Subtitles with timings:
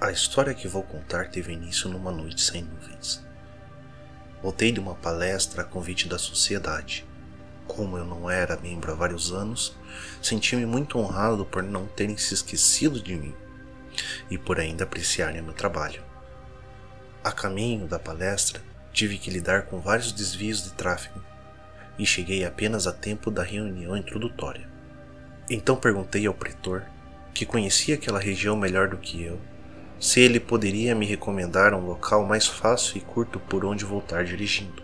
[0.00, 3.20] A história que vou contar teve início numa noite sem nuvens.
[4.40, 7.04] Voltei de uma palestra a convite da sociedade.
[7.66, 9.76] Como eu não era membro há vários anos,
[10.22, 13.34] senti-me muito honrado por não terem se esquecido de mim
[14.30, 16.00] e por ainda apreciarem meu trabalho.
[17.24, 18.62] A caminho da palestra,
[18.92, 21.20] tive que lidar com vários desvios de tráfego
[21.98, 24.70] e cheguei apenas a tempo da reunião introdutória.
[25.50, 26.84] Então perguntei ao pretor,
[27.34, 29.40] que conhecia aquela região melhor do que eu,
[30.00, 34.82] se ele poderia me recomendar um local mais fácil e curto por onde voltar dirigindo.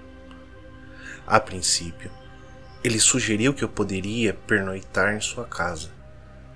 [1.26, 2.10] A princípio,
[2.82, 5.90] ele sugeriu que eu poderia pernoitar em sua casa,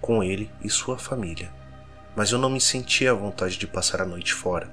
[0.00, 1.52] com ele e sua família,
[2.16, 4.68] mas eu não me sentia à vontade de passar a noite fora.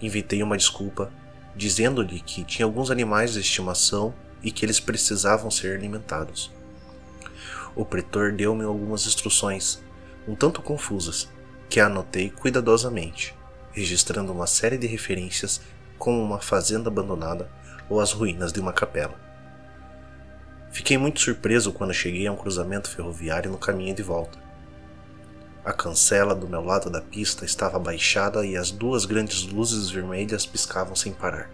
[0.00, 1.12] Inventei uma desculpa,
[1.54, 6.50] dizendo-lhe que tinha alguns animais de estimação e que eles precisavam ser alimentados.
[7.76, 9.82] O pretor deu-me algumas instruções,
[10.26, 11.28] um tanto confusas,
[11.72, 13.34] que anotei cuidadosamente,
[13.72, 15.58] registrando uma série de referências
[15.96, 17.50] como uma fazenda abandonada
[17.88, 19.18] ou as ruínas de uma capela.
[20.70, 24.38] Fiquei muito surpreso quando cheguei a um cruzamento ferroviário no caminho de volta.
[25.64, 30.44] A cancela do meu lado da pista estava baixada e as duas grandes luzes vermelhas
[30.44, 31.48] piscavam sem parar.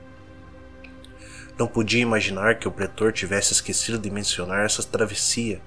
[1.57, 5.61] Não podia imaginar que o pretor tivesse esquecido de mencionar essa travessia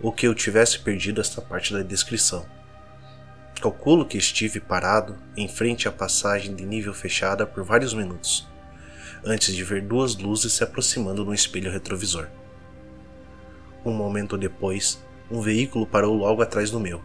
[0.00, 2.46] ou que eu tivesse perdido esta parte da descrição.
[3.62, 8.48] Calculo que estive parado em frente à passagem de nível fechada por vários minutos,
[9.24, 12.26] antes de ver duas luzes se aproximando no espelho retrovisor.
[13.84, 17.00] Um momento depois, um veículo parou logo atrás do meu.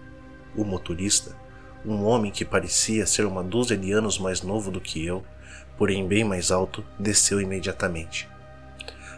[0.56, 1.38] O motorista,
[1.86, 5.24] um homem que parecia ser uma dúzia de anos mais novo do que eu,
[5.78, 8.28] porém bem mais alto, desceu imediatamente.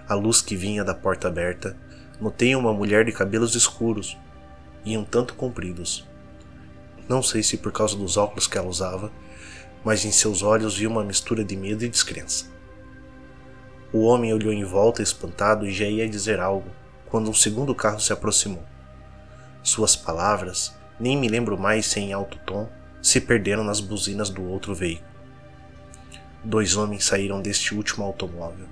[0.09, 1.77] A luz que vinha da porta aberta,
[2.19, 4.17] notei uma mulher de cabelos escuros
[4.83, 6.05] e um tanto compridos,
[7.09, 9.11] não sei se por causa dos óculos que ela usava,
[9.83, 12.45] mas em seus olhos vi uma mistura de medo e descrença.
[13.91, 16.69] O homem olhou em volta espantado e já ia dizer algo,
[17.07, 18.63] quando um segundo carro se aproximou.
[19.63, 22.69] Suas palavras, nem me lembro mais se em alto tom,
[23.01, 25.09] se perderam nas buzinas do outro veículo.
[26.43, 28.67] Dois homens saíram deste último automóvel.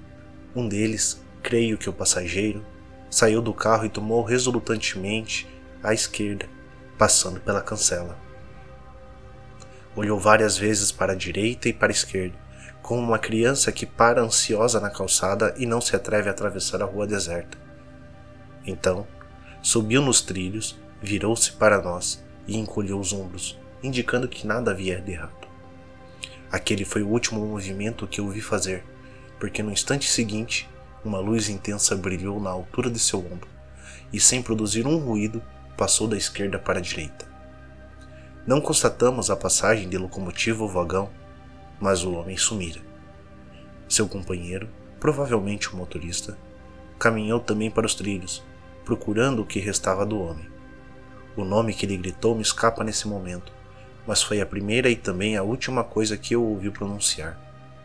[0.56, 2.64] Um deles, creio que o passageiro,
[3.09, 5.47] saiu do carro e tomou resolutantemente
[5.81, 6.47] à esquerda,
[6.97, 8.27] passando pela cancela.
[9.97, 12.38] Olhou várias vezes para a direita e para a esquerda,
[12.84, 16.85] como uma criança que para ansiosa na calçada e não se atreve a atravessar a
[16.85, 17.58] rua deserta.
[18.63, 19.08] Então,
[19.59, 25.13] subiu nos trilhos, virou-se para nós e encolheu os ombros, indicando que nada havia de
[25.13, 25.47] errado.
[26.52, 28.84] Aquele foi o último movimento que eu vi fazer,
[29.40, 30.69] porque no instante seguinte,
[31.03, 33.50] uma luz intensa brilhou na altura de seu ombro,
[34.14, 35.41] e sem produzir um ruído,
[35.75, 37.37] passou da esquerda para a direita.
[38.47, 41.09] Não constatamos a passagem de locomotiva ou vagão,
[41.81, 42.80] mas o homem sumira.
[43.90, 44.69] Seu companheiro,
[45.02, 46.38] provavelmente o motorista,
[46.97, 48.41] caminhou também para os trilhos,
[48.85, 50.50] procurando o que restava do homem.
[51.35, 53.52] O nome que ele gritou me escapa nesse momento,
[54.08, 57.38] mas foi a primeira e também a última coisa que eu ouvi pronunciar,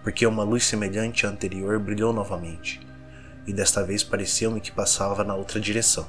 [0.04, 2.80] porque uma luz semelhante à anterior brilhou novamente,
[3.48, 6.06] e desta vez pareceu-me que passava na outra direção.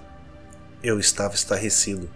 [0.84, 2.08] Eu estava estarrecido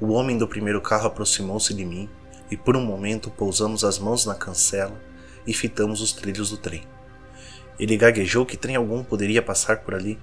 [0.00, 2.08] o homem do primeiro carro aproximou-se de mim
[2.50, 4.98] e por um momento pousamos as mãos na cancela
[5.46, 6.82] e fitamos os trilhos do trem.
[7.78, 10.18] Ele gaguejou que trem algum poderia passar por ali.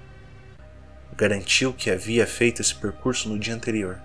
[1.15, 3.99] Garantiu que havia feito esse percurso no dia anterior.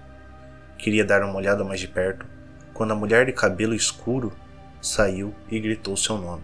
[0.79, 2.27] Queria dar uma olhada mais de perto,
[2.75, 4.33] quando a mulher de cabelo escuro
[4.81, 6.43] saiu e gritou seu nome.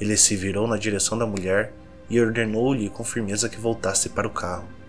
[0.00, 1.72] Ele se virou na direção da mulher
[2.08, 4.79] e ordenou-lhe com firmeza que voltasse para o carro.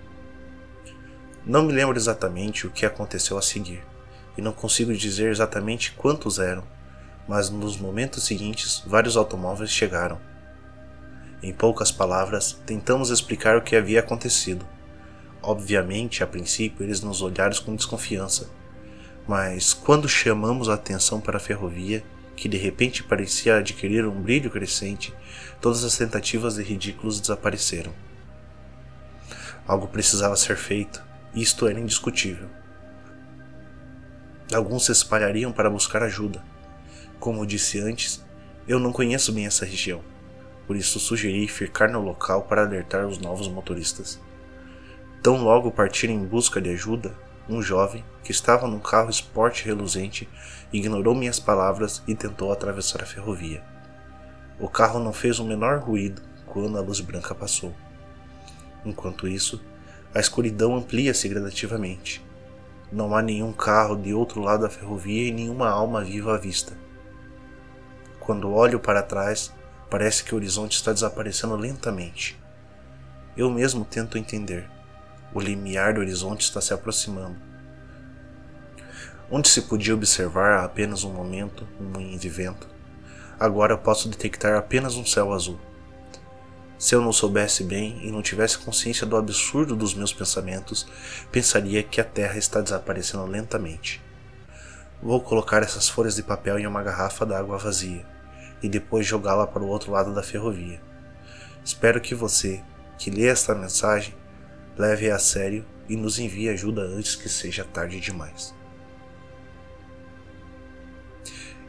[1.51, 3.83] Não me lembro exatamente o que aconteceu a seguir,
[4.37, 6.63] e não consigo dizer exatamente quantos eram,
[7.27, 10.17] mas nos momentos seguintes vários automóveis chegaram.
[11.43, 14.65] Em poucas palavras, tentamos explicar o que havia acontecido.
[15.41, 18.49] Obviamente, a princípio, eles nos olharam com desconfiança,
[19.27, 22.01] mas quando chamamos a atenção para a ferrovia,
[22.33, 25.13] que de repente parecia adquirir um brilho crescente,
[25.59, 27.91] todas as tentativas de ridículos desapareceram.
[29.67, 32.47] Algo precisava ser feito, isto era indiscutível.
[34.53, 36.43] Alguns se espalhariam para buscar ajuda.
[37.19, 38.23] Como disse antes,
[38.67, 40.01] eu não conheço bem essa região,
[40.67, 44.19] por isso sugeri ficar no local para alertar os novos motoristas.
[45.21, 47.15] Tão logo partir em busca de ajuda,
[47.47, 50.27] um jovem, que estava num carro esporte reluzente,
[50.71, 53.63] ignorou minhas palavras e tentou atravessar a ferrovia.
[54.59, 57.73] O carro não fez o menor ruído quando a luz branca passou.
[58.85, 59.63] Enquanto isso,
[60.13, 62.23] a escuridão amplia-se gradativamente.
[62.91, 66.73] Não há nenhum carro de outro lado da ferrovia e nenhuma alma viva à vista.
[68.19, 69.53] Quando olho para trás,
[69.89, 72.37] parece que o horizonte está desaparecendo lentamente.
[73.37, 74.69] Eu mesmo tento entender.
[75.33, 77.37] O limiar do horizonte está se aproximando.
[79.29, 82.67] Onde se podia observar há apenas um momento um moinho de vento,
[83.39, 85.57] agora posso detectar apenas um céu azul.
[86.81, 90.87] Se eu não soubesse bem e não tivesse consciência do absurdo dos meus pensamentos,
[91.31, 94.01] pensaria que a Terra está desaparecendo lentamente.
[94.99, 98.03] Vou colocar essas folhas de papel em uma garrafa d'água vazia
[98.63, 100.81] e depois jogá-la para o outro lado da ferrovia.
[101.63, 102.63] Espero que você,
[102.97, 104.15] que lê esta mensagem,
[104.75, 108.55] leve-a a sério e nos envie ajuda antes que seja tarde demais.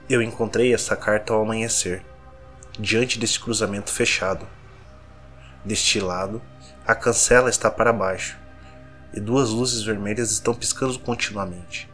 [0.08, 2.02] Eu encontrei esta carta ao amanhecer,
[2.78, 4.48] diante deste cruzamento fechado
[5.64, 6.42] Deste lado,
[6.86, 8.38] a cancela está para baixo
[9.14, 11.88] e duas luzes vermelhas estão piscando continuamente.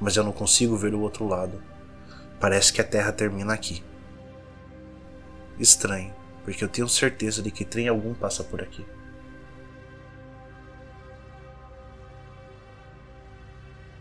[0.00, 1.62] Mas eu não consigo ver o outro lado.
[2.40, 3.82] Parece que a Terra termina aqui.
[5.58, 6.12] Estranho,
[6.44, 8.84] porque eu tenho certeza de que trem algum passa por aqui.